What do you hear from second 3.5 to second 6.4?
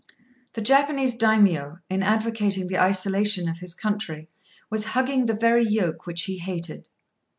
his country, was hugging the very yoke which he